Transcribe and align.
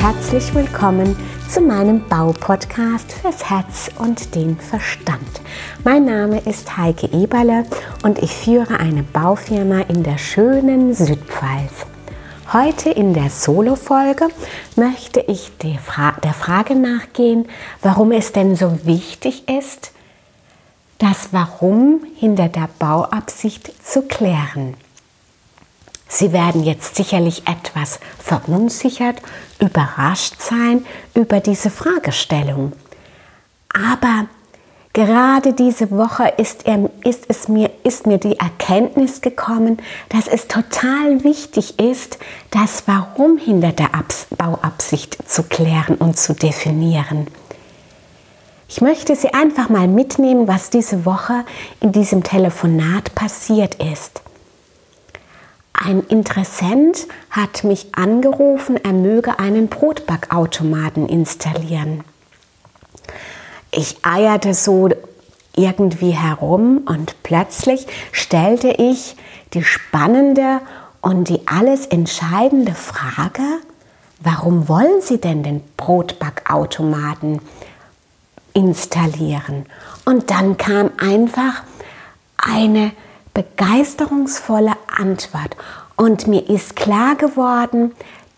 herzlich 0.00 0.54
willkommen 0.54 1.16
zu 1.50 1.60
meinem 1.60 2.06
Baupodcast 2.08 3.10
fürs 3.10 3.50
Herz 3.50 3.90
und 3.98 4.34
den 4.36 4.56
Verstand. 4.56 5.40
Mein 5.82 6.04
Name 6.04 6.38
ist 6.40 6.76
Heike 6.76 7.08
Eberle 7.12 7.64
und 8.04 8.22
ich 8.22 8.32
führe 8.32 8.78
eine 8.78 9.02
Baufirma 9.02 9.80
in 9.88 10.04
der 10.04 10.16
schönen 10.16 10.94
Südpfalz. 10.94 11.86
Heute 12.52 12.90
in 12.90 13.12
der 13.12 13.28
Solo-Folge 13.28 14.28
möchte 14.76 15.20
ich 15.20 15.50
der 15.58 15.78
Frage 15.78 16.76
nachgehen, 16.76 17.48
warum 17.82 18.12
es 18.12 18.30
denn 18.30 18.54
so 18.54 18.78
wichtig 18.84 19.48
ist, 19.48 19.90
das 20.98 21.32
Warum 21.32 22.06
hinter 22.14 22.48
der 22.48 22.68
Bauabsicht 22.78 23.72
zu 23.84 24.02
klären. 24.02 24.74
Sie 26.18 26.32
werden 26.32 26.64
jetzt 26.64 26.96
sicherlich 26.96 27.46
etwas 27.46 28.00
verunsichert, 28.18 29.22
überrascht 29.60 30.34
sein 30.40 30.84
über 31.14 31.38
diese 31.38 31.70
Fragestellung. 31.70 32.72
Aber 33.72 34.26
gerade 34.94 35.52
diese 35.52 35.92
Woche 35.92 36.26
ist, 36.36 36.64
ist, 37.04 37.26
es 37.28 37.46
mir, 37.46 37.70
ist 37.84 38.08
mir 38.08 38.18
die 38.18 38.36
Erkenntnis 38.36 39.20
gekommen, 39.20 39.76
dass 40.08 40.26
es 40.26 40.48
total 40.48 41.22
wichtig 41.22 41.78
ist, 41.78 42.18
das 42.50 42.82
Warum 42.86 43.38
hinter 43.38 43.70
der 43.70 43.90
Bauabsicht 44.36 45.18
zu 45.24 45.44
klären 45.44 45.94
und 45.94 46.18
zu 46.18 46.34
definieren. 46.34 47.28
Ich 48.68 48.80
möchte 48.80 49.14
Sie 49.14 49.32
einfach 49.34 49.68
mal 49.68 49.86
mitnehmen, 49.86 50.48
was 50.48 50.70
diese 50.70 51.06
Woche 51.06 51.44
in 51.78 51.92
diesem 51.92 52.24
Telefonat 52.24 53.14
passiert 53.14 53.76
ist. 53.76 54.22
Ein 55.80 56.02
Interessent 56.08 57.06
hat 57.30 57.62
mich 57.62 57.94
angerufen, 57.94 58.76
er 58.82 58.92
möge 58.92 59.38
einen 59.38 59.68
Brotbackautomaten 59.68 61.08
installieren. 61.08 62.02
Ich 63.70 63.98
eierte 64.02 64.54
so 64.54 64.88
irgendwie 65.54 66.10
herum 66.10 66.82
und 66.84 67.22
plötzlich 67.22 67.86
stellte 68.10 68.70
ich 68.70 69.16
die 69.54 69.62
spannende 69.62 70.60
und 71.00 71.28
die 71.28 71.46
alles 71.46 71.86
entscheidende 71.86 72.74
Frage, 72.74 73.44
warum 74.18 74.68
wollen 74.68 75.00
Sie 75.00 75.18
denn 75.20 75.44
den 75.44 75.62
Brotbackautomaten 75.76 77.40
installieren? 78.52 79.66
Und 80.04 80.32
dann 80.32 80.56
kam 80.56 80.90
einfach 80.98 81.62
eine 82.36 82.90
begeisterungsvolle 83.32 84.72
Antwort. 84.98 85.56
Und 85.96 86.26
mir 86.26 86.48
ist 86.48 86.76
klar 86.76 87.16
geworden, 87.16 87.92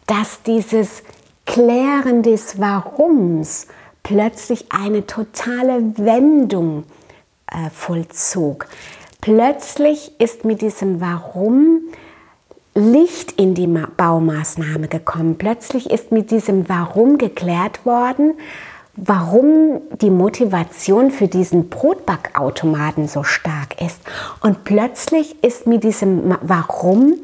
dass 0.06 0.42
dieses 0.42 1.02
Klären 1.46 2.22
des 2.22 2.60
Warums 2.60 3.66
plötzlich 4.02 4.66
eine 4.70 5.06
totale 5.06 5.96
Wendung 5.96 6.84
äh, 7.50 7.70
vollzog. 7.70 8.66
Plötzlich 9.20 10.18
ist 10.20 10.44
mit 10.44 10.62
diesem 10.62 11.00
Warum 11.00 11.80
Licht 12.74 13.32
in 13.32 13.54
die 13.54 13.66
Baumaßnahme 13.66 14.88
gekommen. 14.88 15.36
Plötzlich 15.36 15.90
ist 15.90 16.12
mit 16.12 16.30
diesem 16.30 16.68
Warum 16.68 17.18
geklärt 17.18 17.84
worden, 17.84 18.34
warum 19.02 19.80
die 20.00 20.10
Motivation 20.10 21.10
für 21.10 21.26
diesen 21.26 21.70
Brotbackautomaten 21.70 23.08
so 23.08 23.22
stark 23.22 23.80
ist. 23.80 23.98
Und 24.40 24.64
plötzlich 24.64 25.42
ist 25.42 25.66
mit 25.66 25.84
diesem 25.84 26.36
Warum 26.42 27.14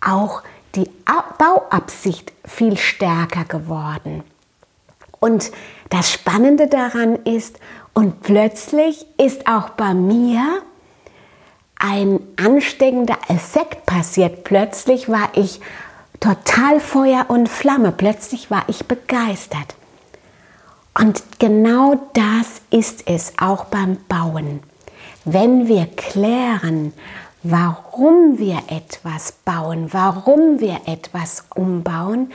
auch 0.00 0.42
die 0.74 0.90
Bauabsicht 1.38 2.32
viel 2.44 2.76
stärker 2.76 3.44
geworden. 3.44 4.22
Und 5.20 5.52
das 5.90 6.10
Spannende 6.12 6.66
daran 6.66 7.16
ist, 7.24 7.58
und 7.94 8.22
plötzlich 8.22 9.06
ist 9.18 9.46
auch 9.46 9.70
bei 9.70 9.92
mir 9.92 10.62
ein 11.78 12.20
ansteckender 12.42 13.18
Effekt 13.28 13.84
passiert. 13.84 14.44
Plötzlich 14.44 15.10
war 15.10 15.28
ich 15.34 15.60
total 16.20 16.80
Feuer 16.80 17.26
und 17.28 17.48
Flamme. 17.48 17.92
Plötzlich 17.92 18.50
war 18.50 18.64
ich 18.68 18.86
begeistert. 18.86 19.74
Und 21.02 21.40
genau 21.40 22.00
das 22.12 22.62
ist 22.70 23.08
es 23.08 23.32
auch 23.36 23.64
beim 23.64 23.96
Bauen. 24.08 24.60
Wenn 25.24 25.66
wir 25.66 25.86
klären, 25.86 26.92
warum 27.42 28.38
wir 28.38 28.62
etwas 28.68 29.32
bauen, 29.44 29.88
warum 29.90 30.60
wir 30.60 30.82
etwas 30.86 31.44
umbauen, 31.56 32.30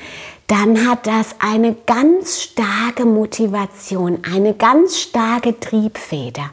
dann 0.48 0.86
hat 0.86 1.08
das 1.08 1.36
eine 1.40 1.78
ganz 1.86 2.42
starke 2.42 3.06
Motivation, 3.06 4.20
eine 4.30 4.54
ganz 4.54 5.00
starke 5.00 5.58
Triebfeder. 5.58 6.50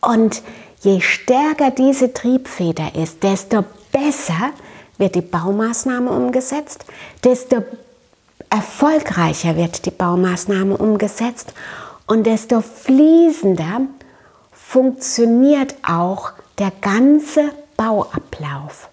Und 0.00 0.42
je 0.80 1.02
stärker 1.02 1.70
diese 1.70 2.14
Triebfeder 2.14 2.94
ist, 2.94 3.22
desto 3.22 3.62
besser 3.92 4.52
wird 4.96 5.16
die 5.16 5.20
Baumaßnahme 5.20 6.10
umgesetzt, 6.10 6.86
desto 7.22 7.62
erfolgreicher 8.50 9.56
wird 9.56 9.86
die 9.86 9.90
Baumaßnahme 9.90 10.76
umgesetzt 10.76 11.54
und 12.06 12.24
desto 12.24 12.60
fließender 12.60 13.82
funktioniert 14.52 15.74
auch 15.82 16.32
der 16.58 16.72
ganze 16.80 17.52
Bauablauf. 17.76 18.89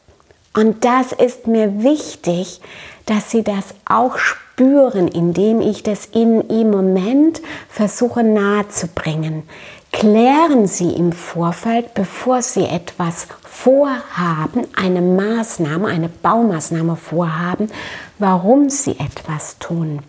Und 0.57 0.85
das 0.85 1.11
ist 1.11 1.45
mir 1.45 1.83
wichtig, 1.83 2.61
dass 3.05 3.29
Sie 3.29 3.43
das 3.43 3.75
auch 3.85 4.17
spüren, 4.17 5.07
indem 5.07 5.61
ich 5.61 5.83
das 5.83 6.09
Ihnen 6.13 6.49
im 6.49 6.71
Moment 6.71 7.43
versuche 7.69 8.23
nahezubringen. 8.23 9.43
Klären 9.91 10.65
Sie 10.65 10.89
im 10.89 11.11
Vorfeld, 11.11 11.93
bevor 11.93 12.41
Sie 12.41 12.65
etwas 12.65 13.27
vorhaben, 13.43 14.65
eine 14.75 15.01
Maßnahme, 15.01 15.89
eine 15.89 16.09
Baumaßnahme 16.09 16.95
vorhaben, 16.95 17.69
warum 18.17 18.71
Sie 18.71 18.97
etwas 18.99 19.59
tun. 19.59 19.99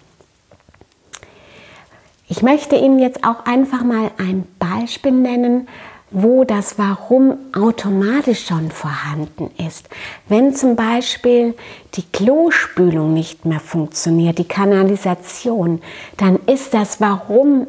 Ich 2.26 2.42
möchte 2.42 2.76
Ihnen 2.76 3.00
jetzt 3.00 3.22
auch 3.22 3.44
einfach 3.44 3.84
mal 3.84 4.12
ein 4.16 4.46
Beispiel 4.58 5.12
nennen, 5.12 5.68
wo 6.10 6.44
das 6.44 6.78
Warum 6.78 7.36
automatisch 7.54 8.46
schon 8.46 8.70
vorhanden 8.70 9.50
ist. 9.58 9.88
Wenn 10.28 10.54
zum 10.54 10.74
Beispiel 10.74 11.54
die 11.94 12.02
Klospülung 12.02 13.12
nicht 13.12 13.44
mehr 13.44 13.60
funktioniert, 13.60 14.38
die 14.38 14.48
Kanalisation, 14.48 15.82
dann 16.16 16.38
ist 16.46 16.72
das 16.72 17.00
Warum 17.00 17.66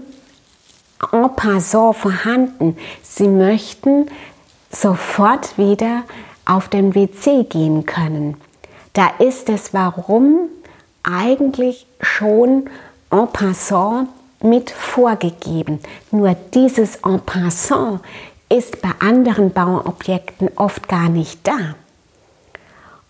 en 1.11 1.35
passant 1.35 1.97
vorhanden. 1.97 2.77
Sie 3.01 3.27
möchten 3.27 4.07
sofort 4.69 5.57
wieder 5.57 6.03
auf 6.45 6.69
den 6.69 6.95
WC 6.95 7.43
gehen 7.43 7.85
können. 7.85 8.37
Da 8.93 9.07
ist 9.19 9.49
es 9.49 9.73
Warum 9.73 10.49
eigentlich 11.03 11.85
schon 12.01 12.69
en 13.11 13.27
passant 13.27 14.09
mit 14.41 14.71
vorgegeben. 14.71 15.79
Nur 16.11 16.35
dieses 16.53 16.97
en 16.97 17.19
passant 17.19 18.01
ist 18.49 18.81
bei 18.81 18.91
anderen 18.99 19.51
Bauobjekten 19.51 20.49
oft 20.55 20.87
gar 20.87 21.09
nicht 21.09 21.47
da. 21.47 21.75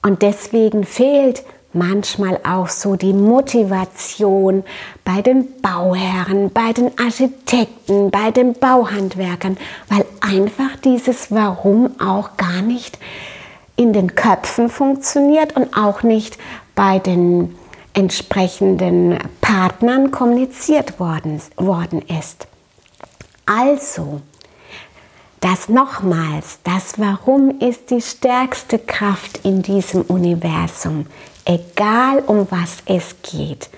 Und 0.01 0.21
deswegen 0.21 0.83
fehlt 0.83 1.43
manchmal 1.73 2.39
auch 2.43 2.69
so 2.69 2.95
die 2.95 3.13
Motivation 3.13 4.63
bei 5.05 5.21
den 5.21 5.61
Bauherren, 5.61 6.51
bei 6.51 6.73
den 6.73 6.91
Architekten, 6.99 8.09
bei 8.11 8.31
den 8.31 8.53
Bauhandwerkern, 8.53 9.57
weil 9.87 10.05
einfach 10.21 10.75
dieses 10.83 11.31
Warum 11.31 11.99
auch 11.99 12.37
gar 12.37 12.61
nicht 12.61 12.97
in 13.75 13.93
den 13.93 14.15
Köpfen 14.15 14.69
funktioniert 14.69 15.55
und 15.55 15.75
auch 15.77 16.03
nicht 16.03 16.37
bei 16.75 16.99
den 16.99 17.55
entsprechenden 17.93 19.17
Partnern 19.41 20.11
kommuniziert 20.11 20.99
worden, 20.99 21.41
worden 21.55 22.01
ist. 22.01 22.47
Also, 23.45 24.21
das 25.41 25.69
nochmals, 25.69 26.59
das 26.63 26.99
Warum 26.99 27.59
ist 27.59 27.91
die 27.91 28.01
stärkste 28.01 28.79
Kraft 28.79 29.39
in 29.43 29.61
diesem 29.61 30.01
Universum, 30.01 31.05
egal 31.45 32.19
um 32.27 32.47
was 32.49 32.77
es 32.85 33.15
geht. 33.21 33.69